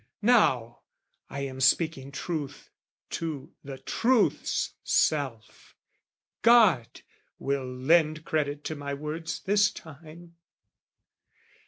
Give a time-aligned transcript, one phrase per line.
[0.23, 0.79] Now
[1.29, 2.71] I am speaking truth
[3.11, 5.75] to the Truth's self:
[6.41, 7.01] God
[7.37, 10.37] will lend credit to my words this time.